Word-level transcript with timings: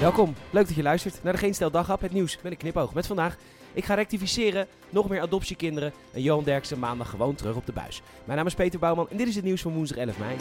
Welkom, 0.00 0.34
leuk 0.50 0.66
dat 0.66 0.76
je 0.76 0.82
luistert 0.82 1.22
naar 1.22 1.32
de 1.32 1.38
Geen 1.38 1.54
Stel 1.54 1.70
het 1.72 2.12
nieuws 2.12 2.38
met 2.42 2.52
een 2.52 2.58
knipoog. 2.58 2.94
Met 2.94 3.06
vandaag, 3.06 3.36
ik 3.72 3.84
ga 3.84 3.94
rectificeren, 3.94 4.66
nog 4.90 5.08
meer 5.08 5.20
adoptiekinderen 5.20 5.92
en 6.12 6.22
Johan 6.22 6.44
Derksen 6.44 6.78
maandag 6.78 7.10
gewoon 7.10 7.34
terug 7.34 7.56
op 7.56 7.66
de 7.66 7.72
buis. 7.72 8.02
Mijn 8.24 8.38
naam 8.38 8.46
is 8.46 8.54
Peter 8.54 8.78
Bouwman 8.78 9.10
en 9.10 9.16
dit 9.16 9.28
is 9.28 9.34
het 9.34 9.44
nieuws 9.44 9.62
van 9.62 9.72
woensdag 9.72 9.98
11 9.98 10.18
mei. 10.18 10.36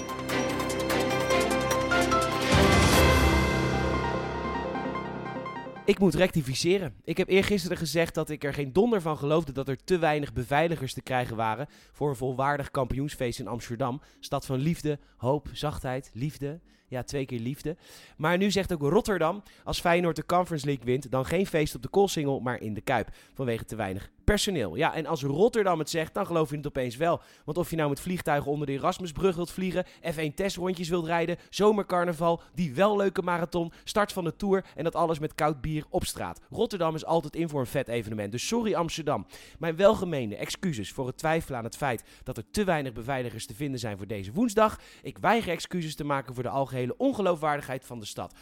Ik 5.85 5.99
moet 5.99 6.15
rectificeren. 6.15 6.93
Ik 7.03 7.17
heb 7.17 7.29
eergisteren 7.29 7.77
gezegd 7.77 8.13
dat 8.13 8.29
ik 8.29 8.43
er 8.43 8.53
geen 8.53 8.73
donder 8.73 9.01
van 9.01 9.17
geloofde 9.17 9.51
dat 9.51 9.67
er 9.67 9.83
te 9.83 9.97
weinig 9.97 10.33
beveiligers 10.33 10.93
te 10.93 11.01
krijgen 11.01 11.35
waren 11.35 11.67
voor 11.91 12.09
een 12.09 12.15
volwaardig 12.15 12.71
kampioensfeest 12.71 13.39
in 13.39 13.47
Amsterdam. 13.47 14.01
Stad 14.19 14.45
van 14.45 14.59
liefde, 14.59 14.99
hoop, 15.17 15.47
zachtheid, 15.53 16.09
liefde. 16.13 16.59
Ja, 16.87 17.03
twee 17.03 17.25
keer 17.25 17.39
liefde. 17.39 17.75
Maar 18.17 18.37
nu 18.37 18.51
zegt 18.51 18.73
ook 18.73 18.81
Rotterdam, 18.81 19.43
als 19.63 19.79
Feyenoord 19.79 20.15
de 20.15 20.25
Conference 20.25 20.65
League 20.65 20.85
wint, 20.85 21.11
dan 21.11 21.25
geen 21.25 21.47
feest 21.47 21.75
op 21.75 21.81
de 21.81 21.87
Koolsingel, 21.87 22.39
maar 22.39 22.61
in 22.61 22.73
de 22.73 22.81
Kuip. 22.81 23.09
Vanwege 23.33 23.65
te 23.65 23.75
weinig 23.75 24.09
personeel. 24.25 24.75
Ja, 24.75 24.93
en 24.93 25.05
als 25.05 25.23
Rotterdam 25.23 25.79
het 25.79 25.89
zegt, 25.89 26.13
dan 26.13 26.25
geloof 26.25 26.49
je 26.49 26.57
het 26.57 26.67
opeens 26.67 26.95
wel. 26.95 27.21
Want 27.45 27.57
of 27.57 27.69
je 27.69 27.75
nou 27.75 27.89
met 27.89 27.99
vliegtuigen 27.99 28.51
onder 28.51 28.67
de 28.67 28.73
Erasmusbrug 28.73 29.35
wilt 29.35 29.51
vliegen, 29.51 29.85
F1 29.85 30.33
testrondjes 30.35 30.89
wilt 30.89 31.05
rijden, 31.05 31.37
zomercarnaval, 31.49 32.41
die 32.53 32.73
wel 32.73 32.97
leuke 32.97 33.21
marathon, 33.21 33.71
start 33.83 34.11
van 34.11 34.23
de 34.23 34.35
Tour 34.35 34.65
en 34.75 34.83
dat 34.83 34.95
alles 34.95 35.19
met 35.19 35.35
koud 35.35 35.61
bier 35.61 35.85
op 35.89 36.05
straat. 36.05 36.41
Rotterdam 36.49 36.95
is 36.95 37.05
altijd 37.05 37.35
in 37.35 37.49
voor 37.49 37.59
een 37.59 37.65
vet 37.65 37.87
evenement. 37.87 38.31
Dus 38.31 38.47
sorry 38.47 38.73
Amsterdam. 38.73 39.25
Mijn 39.59 39.75
welgemeende 39.75 40.35
excuses 40.35 40.91
voor 40.91 41.07
het 41.07 41.17
twijfelen 41.17 41.57
aan 41.57 41.65
het 41.65 41.77
feit 41.77 42.03
dat 42.23 42.37
er 42.37 42.51
te 42.51 42.63
weinig 42.63 42.93
beveiligers 42.93 43.45
te 43.45 43.55
vinden 43.55 43.79
zijn 43.79 43.97
voor 43.97 44.07
deze 44.07 44.31
woensdag. 44.31 44.79
Ik 45.01 45.17
weiger 45.17 45.51
excuses 45.51 45.95
te 45.95 46.03
maken 46.03 46.33
voor 46.33 46.43
de 46.43 46.49
algehele 46.75 46.97
ongeloofwaardigheid 46.97 47.85
van 47.85 47.99
de 47.99 48.05
stad. 48.05 48.33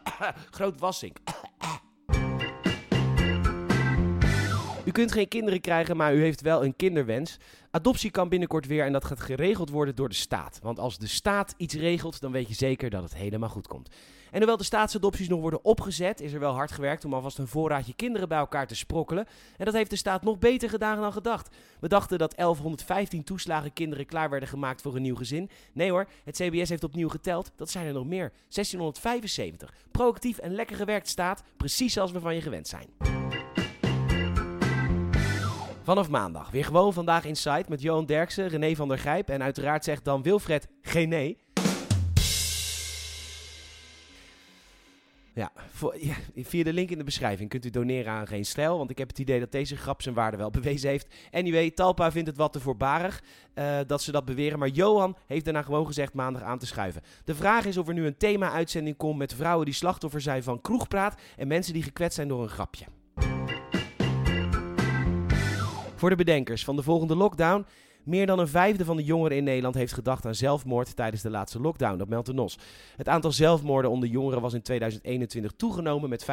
Groot 0.50 0.78
Wassink. 0.80 1.18
U 4.90 4.92
kunt 4.92 5.12
geen 5.12 5.28
kinderen 5.28 5.60
krijgen, 5.60 5.96
maar 5.96 6.14
u 6.14 6.22
heeft 6.22 6.40
wel 6.40 6.64
een 6.64 6.76
kinderwens. 6.76 7.36
Adoptie 7.70 8.10
kan 8.10 8.28
binnenkort 8.28 8.66
weer 8.66 8.84
en 8.84 8.92
dat 8.92 9.04
gaat 9.04 9.20
geregeld 9.20 9.70
worden 9.70 9.94
door 9.94 10.08
de 10.08 10.14
staat. 10.14 10.58
Want 10.62 10.78
als 10.78 10.98
de 10.98 11.06
staat 11.06 11.54
iets 11.56 11.74
regelt, 11.74 12.20
dan 12.20 12.32
weet 12.32 12.48
je 12.48 12.54
zeker 12.54 12.90
dat 12.90 13.02
het 13.02 13.14
helemaal 13.14 13.48
goed 13.48 13.66
komt. 13.66 13.88
En 14.30 14.36
hoewel 14.36 14.56
de 14.56 14.64
staatsadopties 14.64 15.28
nog 15.28 15.40
worden 15.40 15.64
opgezet, 15.64 16.20
is 16.20 16.32
er 16.32 16.40
wel 16.40 16.52
hard 16.52 16.72
gewerkt 16.72 17.04
om 17.04 17.14
alvast 17.14 17.38
een 17.38 17.46
voorraadje 17.46 17.94
kinderen 17.94 18.28
bij 18.28 18.38
elkaar 18.38 18.66
te 18.66 18.76
sprokkelen. 18.76 19.26
En 19.56 19.64
dat 19.64 19.74
heeft 19.74 19.90
de 19.90 19.96
staat 19.96 20.22
nog 20.22 20.38
beter 20.38 20.68
gedaan 20.68 21.00
dan 21.00 21.12
gedacht. 21.12 21.56
We 21.80 21.88
dachten 21.88 22.18
dat 22.18 22.36
1115 22.36 23.24
toeslagen 23.24 23.72
kinderen 23.72 24.06
klaar 24.06 24.30
werden 24.30 24.48
gemaakt 24.48 24.82
voor 24.82 24.96
een 24.96 25.02
nieuw 25.02 25.16
gezin. 25.16 25.50
Nee 25.72 25.90
hoor, 25.90 26.08
het 26.24 26.36
CBS 26.36 26.68
heeft 26.68 26.84
opnieuw 26.84 27.08
geteld. 27.08 27.52
Dat 27.56 27.70
zijn 27.70 27.86
er 27.86 27.92
nog 27.92 28.06
meer. 28.06 28.32
1675. 28.48 29.74
Proactief 29.90 30.38
en 30.38 30.54
lekker 30.54 30.76
gewerkt 30.76 31.08
staat, 31.08 31.42
precies 31.56 31.92
zoals 31.92 32.12
we 32.12 32.20
van 32.20 32.34
je 32.34 32.40
gewend 32.40 32.68
zijn. 32.68 33.19
Vanaf 35.82 36.08
maandag 36.08 36.50
weer 36.50 36.64
gewoon 36.64 36.92
vandaag 36.92 37.24
Inside 37.24 37.64
met 37.68 37.82
Johan 37.82 38.06
Derksen, 38.06 38.48
René 38.48 38.74
van 38.74 38.88
der 38.88 38.98
Gijp 38.98 39.28
en 39.28 39.42
uiteraard 39.42 39.84
zegt 39.84 40.04
dan 40.04 40.22
Wilfred 40.22 40.68
geen 40.82 41.08
nee. 41.08 41.38
Ja, 45.34 45.52
voor, 45.70 45.96
via 46.36 46.64
de 46.64 46.72
link 46.72 46.90
in 46.90 46.98
de 46.98 47.04
beschrijving 47.04 47.48
kunt 47.48 47.64
u 47.64 47.70
doneren 47.70 48.12
aan 48.12 48.26
Geen 48.26 48.44
Stijl. 48.44 48.78
Want 48.78 48.90
ik 48.90 48.98
heb 48.98 49.08
het 49.08 49.18
idee 49.18 49.40
dat 49.40 49.52
deze 49.52 49.76
grap 49.76 50.02
zijn 50.02 50.14
waarde 50.14 50.36
wel 50.36 50.50
bewezen 50.60 50.90
heeft. 50.90 51.14
Anyway, 51.30 51.70
Talpa 51.70 52.12
vindt 52.12 52.28
het 52.28 52.36
wat 52.36 52.52
te 52.52 52.60
voorbarig 52.60 53.22
uh, 53.54 53.78
dat 53.86 54.02
ze 54.02 54.12
dat 54.12 54.24
beweren. 54.24 54.58
Maar 54.58 54.68
Johan 54.68 55.16
heeft 55.26 55.44
daarna 55.44 55.62
gewoon 55.62 55.86
gezegd 55.86 56.14
maandag 56.14 56.42
aan 56.42 56.58
te 56.58 56.66
schuiven. 56.66 57.02
De 57.24 57.34
vraag 57.34 57.64
is 57.64 57.76
of 57.76 57.88
er 57.88 57.94
nu 57.94 58.06
een 58.06 58.16
thema-uitzending 58.16 58.96
komt 58.96 59.18
met 59.18 59.34
vrouwen 59.34 59.64
die 59.64 59.74
slachtoffer 59.74 60.20
zijn 60.20 60.42
van 60.42 60.60
kroegpraat. 60.60 61.20
En 61.36 61.48
mensen 61.48 61.72
die 61.72 61.82
gekwetst 61.82 62.16
zijn 62.16 62.28
door 62.28 62.42
een 62.42 62.48
grapje. 62.48 62.84
Voor 66.00 66.10
de 66.10 66.16
bedenkers 66.16 66.64
van 66.64 66.76
de 66.76 66.82
volgende 66.82 67.16
lockdown. 67.16 67.66
Meer 68.04 68.26
dan 68.26 68.38
een 68.38 68.48
vijfde 68.48 68.84
van 68.84 68.96
de 68.96 69.04
jongeren 69.04 69.36
in 69.36 69.44
Nederland 69.44 69.74
heeft 69.74 69.92
gedacht 69.92 70.26
aan 70.26 70.34
zelfmoord 70.34 70.96
tijdens 70.96 71.22
de 71.22 71.30
laatste 71.30 71.60
lockdown. 71.60 71.98
Dat 71.98 72.08
meldt 72.08 72.26
de 72.26 72.32
NOS. 72.32 72.58
Het 72.96 73.08
aantal 73.08 73.32
zelfmoorden 73.32 73.90
onder 73.90 74.08
jongeren 74.08 74.40
was 74.40 74.54
in 74.54 74.62
2021 74.62 75.52
toegenomen 75.56 76.08
met 76.08 76.24
15%. 76.24 76.26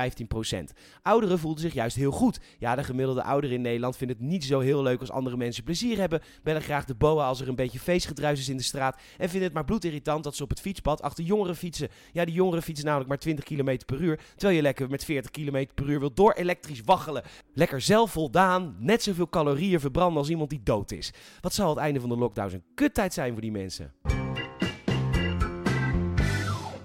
Ouderen 1.02 1.40
voelden 1.40 1.62
zich 1.62 1.74
juist 1.74 1.96
heel 1.96 2.12
goed. 2.12 2.40
Ja, 2.60 2.76
de 2.76 2.84
gemiddelde 2.84 3.24
ouder 3.24 3.52
in 3.52 3.62
Nederland 3.62 3.98
vindt 3.98 4.14
het 4.14 4.22
niet 4.22 4.44
zo 4.44 4.60
heel 4.60 4.84
leuk 4.84 5.00
als 5.00 5.12
andere 5.12 5.38
mensen 5.38 5.64
plezier 5.64 5.98
hebben. 5.98 6.22
Bellen 6.44 6.62
graag 6.62 6.86
de 6.86 6.96
boa 6.96 7.28
als 7.28 7.42
er 7.42 7.48
een 7.48 7.56
beetje 7.56 7.80
feestgedruis 7.80 8.40
is 8.40 8.50
in 8.50 8.58
de 8.58 8.64
straat. 8.64 9.00
En 9.18 9.30
vinden 9.30 9.44
het 9.44 9.54
maar 9.54 9.66
bloedirritant 9.66 10.24
dat 10.24 10.36
ze 10.36 10.44
op 10.44 10.50
het 10.50 10.62
fietspad 10.62 11.02
achter 11.02 11.24
jongeren 11.24 11.56
fietsen. 11.56 11.90
Ja, 12.12 12.26
die 12.26 12.34
jongeren 12.34 12.64
fietsen 12.64 12.86
namelijk 12.86 13.10
maar 13.10 13.20
20 13.20 13.46
km 13.46 13.78
per 13.86 14.02
uur. 14.02 14.20
Terwijl 14.36 14.56
je 14.56 14.62
lekker 14.62 14.90
met 14.90 15.04
40 15.04 15.32
km 15.32 15.66
per 15.76 15.90
uur 15.90 16.00
wilt 16.00 16.16
door 16.16 16.34
elektrisch 16.34 16.82
waggelen. 16.86 17.24
Lekker 17.54 17.82
zelf 17.82 18.12
voldaan, 18.12 18.76
net 18.80 19.04
zoveel 19.04 19.30
calorieën 19.30 19.80
verbranden 19.80 20.18
als 20.18 20.30
iemand 20.30 20.50
die 20.50 20.64
dood 20.64 20.92
is. 20.92 21.14
Wat 21.42 21.54
zal 21.58 21.70
het 21.70 21.78
einde 21.78 22.00
van 22.00 22.10
de 22.10 22.18
lockdown 22.18 22.54
een 22.54 22.64
kuttijd 22.74 23.14
zijn 23.14 23.32
voor 23.32 23.42
die 23.42 23.52
mensen. 23.52 23.94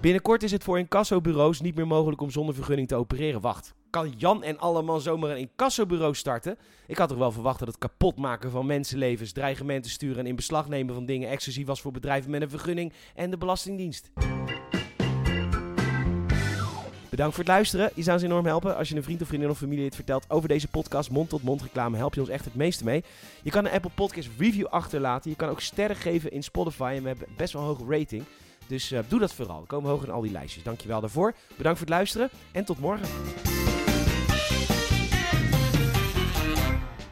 Binnenkort 0.01 0.43
is 0.43 0.51
het 0.51 0.63
voor 0.63 0.79
incassobureaus 0.79 1.61
niet 1.61 1.75
meer 1.75 1.87
mogelijk 1.87 2.21
om 2.21 2.29
zonder 2.31 2.55
vergunning 2.55 2.87
te 2.87 2.95
opereren. 2.95 3.41
Wacht, 3.41 3.73
kan 3.89 4.13
Jan 4.17 4.43
en 4.43 4.59
Alleman 4.59 5.01
zomaar 5.01 5.29
een 5.29 5.37
incassobureau 5.37 6.15
starten? 6.15 6.57
Ik 6.87 6.97
had 6.97 7.09
toch 7.09 7.17
wel 7.17 7.31
verwacht 7.31 7.59
dat 7.59 7.67
het 7.67 7.77
kapotmaken 7.77 8.51
van 8.51 8.65
mensenlevens, 8.65 9.31
dreigementen 9.31 9.91
sturen 9.91 10.17
en 10.17 10.25
in 10.25 10.35
beslag 10.35 10.69
nemen 10.69 10.93
van 10.93 11.05
dingen 11.05 11.29
exclusief 11.29 11.65
was 11.65 11.81
voor 11.81 11.91
bedrijven 11.91 12.31
met 12.31 12.41
een 12.41 12.49
vergunning 12.49 12.93
en 13.15 13.29
de 13.29 13.37
Belastingdienst. 13.37 14.11
Bedankt 17.13 17.35
voor 17.35 17.43
het 17.43 17.53
luisteren. 17.53 17.91
Je 17.95 18.01
zou 18.01 18.15
ons 18.17 18.25
enorm 18.25 18.45
helpen 18.45 18.75
als 18.75 18.89
je 18.89 18.95
een 18.95 19.03
vriend 19.03 19.21
of 19.21 19.27
vriendin 19.27 19.49
of 19.49 19.57
familie 19.57 19.85
het 19.85 19.95
vertelt 19.95 20.25
over 20.27 20.47
deze 20.47 20.67
podcast. 20.67 21.09
Mond-tot-mond 21.09 21.61
reclame 21.61 21.97
help 21.97 22.13
je 22.13 22.19
ons 22.19 22.29
echt 22.29 22.45
het 22.45 22.55
meeste 22.55 22.83
mee. 22.83 23.03
Je 23.41 23.49
kan 23.49 23.65
een 23.65 23.71
Apple 23.71 23.91
Podcast 23.95 24.29
review 24.37 24.65
achterlaten. 24.65 25.29
Je 25.29 25.35
kan 25.35 25.49
ook 25.49 25.61
sterren 25.61 25.95
geven 25.95 26.31
in 26.31 26.43
Spotify 26.43 26.93
en 26.95 27.01
we 27.01 27.07
hebben 27.07 27.27
best 27.37 27.53
wel 27.53 27.61
een 27.61 27.67
hoge 27.67 27.97
rating. 27.97 28.23
Dus 28.67 28.91
uh, 28.91 28.99
doe 29.07 29.19
dat 29.19 29.33
vooral. 29.33 29.61
We 29.61 29.67
komen 29.67 29.89
hoger 29.89 30.07
in 30.07 30.13
al 30.13 30.21
die 30.21 30.31
lijstjes. 30.31 30.63
Dankjewel 30.63 31.01
daarvoor. 31.01 31.33
Bedankt 31.57 31.79
voor 31.79 31.87
het 31.87 31.95
luisteren 31.95 32.29
en 32.51 32.65
tot 32.65 32.79
morgen. 32.79 33.07